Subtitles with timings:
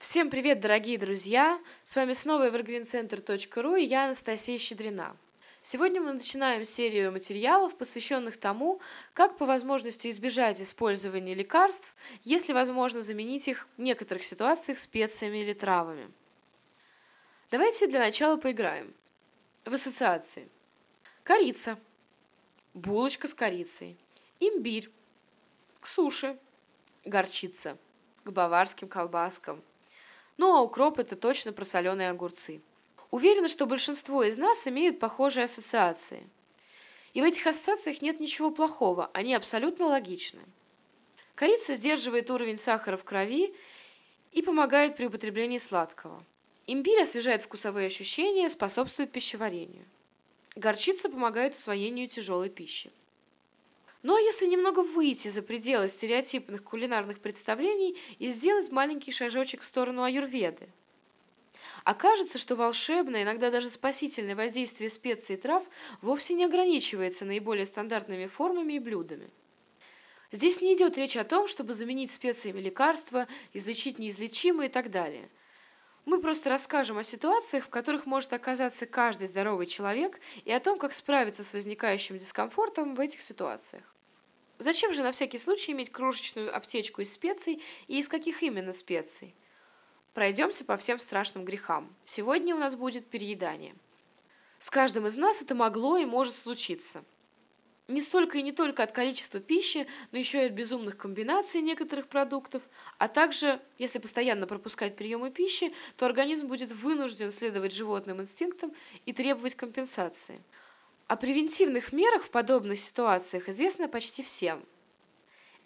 [0.00, 1.60] Всем привет, дорогие друзья!
[1.84, 5.14] С вами снова evergreencenter.ru и я Анастасия Щедрина.
[5.60, 8.80] Сегодня мы начинаем серию материалов, посвященных тому,
[9.12, 11.94] как по возможности избежать использования лекарств,
[12.24, 16.10] если возможно заменить их в некоторых ситуациях специями или травами.
[17.50, 18.94] Давайте для начала поиграем.
[19.66, 20.48] В ассоциации.
[21.24, 21.78] Корица.
[22.72, 23.98] Булочка с корицей.
[24.40, 24.88] Имбирь.
[25.78, 26.38] К суше.
[27.04, 27.76] Горчица.
[28.24, 29.62] К баварским колбаскам
[30.40, 32.62] ну а укроп– это точно про соленые огурцы.
[33.10, 36.26] Уверена, что большинство из нас имеют похожие ассоциации.
[37.12, 40.40] И в этих ассоциациях нет ничего плохого, они абсолютно логичны.
[41.34, 43.54] Корица сдерживает уровень сахара в крови
[44.32, 46.24] и помогает при употреблении сладкого.
[46.66, 49.84] Имбирь освежает вкусовые ощущения, способствует пищеварению.
[50.56, 52.90] Горчица помогает усвоению тяжелой пищи.
[54.02, 59.66] Ну а если немного выйти за пределы стереотипных кулинарных представлений и сделать маленький шажочек в
[59.66, 60.68] сторону аюрведы?
[61.84, 65.64] Окажется, что волшебное, иногда даже спасительное воздействие специй и трав
[66.02, 69.30] вовсе не ограничивается наиболее стандартными формами и блюдами.
[70.32, 75.28] Здесь не идет речь о том, чтобы заменить специями лекарства, излечить неизлечимое и так далее.
[76.06, 80.78] Мы просто расскажем о ситуациях, в которых может оказаться каждый здоровый человек, и о том,
[80.78, 83.84] как справиться с возникающим дискомфортом в этих ситуациях.
[84.58, 89.34] Зачем же на всякий случай иметь крошечную аптечку из специй и из каких именно специй?
[90.12, 91.94] Пройдемся по всем страшным грехам.
[92.04, 93.74] Сегодня у нас будет переедание.
[94.58, 97.04] С каждым из нас это могло и может случиться.
[97.90, 102.06] Не столько и не только от количества пищи, но еще и от безумных комбинаций некоторых
[102.08, 102.62] продуктов,
[102.98, 108.72] а также, если постоянно пропускать приемы пищи, то организм будет вынужден следовать животным инстинктам
[109.06, 110.40] и требовать компенсации–
[111.10, 114.64] о превентивных мерах в подобных ситуациях известно почти всем.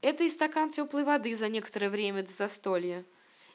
[0.00, 3.04] Это и стакан теплой воды за некоторое время до застолья,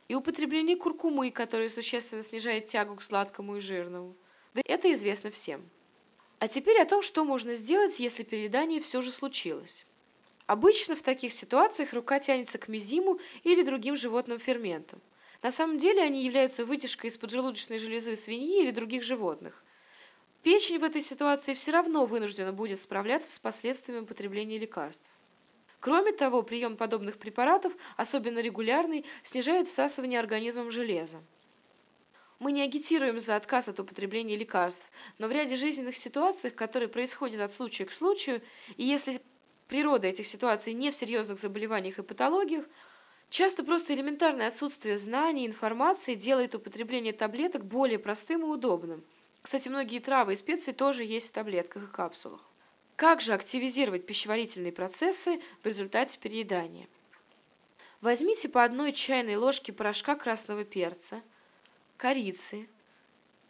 [0.08, 4.16] и употребление куркумы, которое существенно снижает тягу к сладкому и жирному.
[4.54, 5.68] Да это известно всем.
[6.40, 9.86] А теперь о том, что можно сделать, если переедание все же случилось.
[10.48, 15.02] Обычно в таких ситуациях рука тянется к мизиму или другим животным ферментам.
[15.44, 19.64] На самом деле они являются вытяжкой из поджелудочной железы свиньи или других животных,
[20.42, 25.12] Печень в этой ситуации все равно вынуждена будет справляться с последствиями употребления лекарств.
[25.82, 31.22] Кроме того, прием подобных препаратов, особенно регулярный, снижает всасывание организмом железа.
[32.40, 37.42] Мы не агитируем за отказ от употребления лекарств, но в ряде жизненных ситуаций, которые происходят
[37.42, 38.42] от случая к случаю,
[38.78, 39.22] и если
[39.68, 42.66] природа этих ситуаций не в серьезных заболеваниях и патологиях,
[43.30, 49.04] часто просто элементарное отсутствие знаний информации делает употребление таблеток более простым и удобным–
[49.42, 52.42] кстати, многие травы и специи тоже есть в таблетках и капсулах.
[52.96, 56.88] Как же активизировать пищеварительные процессы в результате переедания?
[58.02, 61.22] Возьмите по одной чайной ложке порошка красного перца,
[62.00, 62.68] корицы,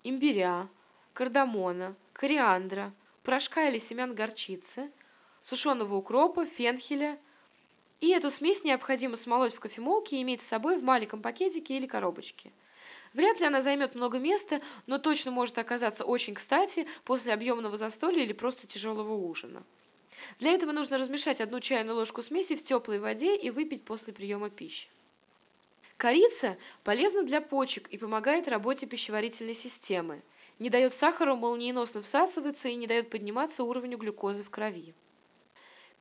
[0.03, 0.67] имбиря,
[1.13, 2.91] кардамона, кориандра,
[3.23, 4.91] порошка или семян горчицы,
[5.41, 7.17] сушеного укропа, фенхеля.
[8.01, 11.87] И эту смесь необходимо смолоть в кофемолке и иметь с собой в маленьком пакетике или
[11.87, 12.51] коробочке–
[13.13, 18.23] Вряд ли она займет много места, но точно может оказаться очень кстати после объемного застолья
[18.23, 19.63] или просто тяжелого ужина.
[20.39, 24.49] Для этого нужно размешать одну чайную ложку смеси в теплой воде и выпить после приема
[24.49, 24.87] пищи.
[25.99, 30.21] Корица полезна для почек и помогает работе пищеварительной системы,
[30.57, 34.95] не дает сахару молниеносно всасываться и не дает подниматься уровню глюкозы в крови.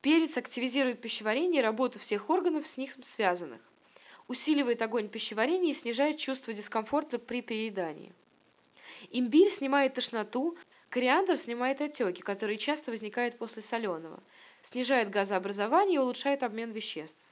[0.01, 3.59] Перец активизирует пищеварение и работу всех органов с них связанных
[4.29, 8.13] усиливает огонь пищеварения и снижает чувство дискомфорта при переедании.
[9.11, 10.57] Имбирь снимает тошноту,
[10.89, 14.23] кориандр снимает отеки, которые часто возникают после соленого,
[14.61, 17.25] снижает газообразование и улучшает обмен веществ.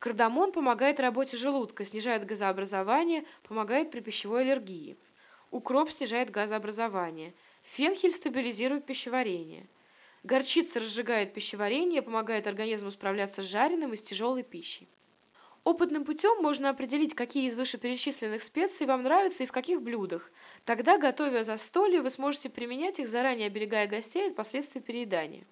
[0.00, 4.96] Кардамон помогает работе желудка, снижает газообразование, помогает при пищевой аллергии.
[5.50, 7.34] Укроп снижает газообразование.
[7.62, 9.68] Фенхель стабилизирует пищеварение.
[10.22, 14.88] Горчица разжигает пищеварение, помогает организму справляться с жареным и с тяжелой пищей.
[15.64, 20.30] Опытным путем можно определить, какие из вышеперечисленных специй вам нравятся и в каких блюдах.
[20.64, 25.44] Тогда, готовя застолье, вы сможете применять их, заранее оберегая гостей от последствий переедания.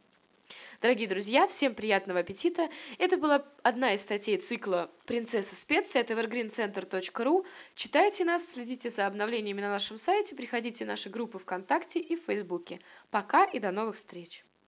[0.80, 2.68] Дорогие друзья, всем приятного аппетита!
[2.98, 7.44] Это была одна из статей цикла «Принцесса специи» от evergreencenter.ru.
[7.74, 12.22] Читайте нас, следите за обновлениями на нашем сайте, приходите в наши группы ВКонтакте и в
[12.26, 12.78] Фейсбуке.
[13.10, 14.44] Пока и до новых встреч!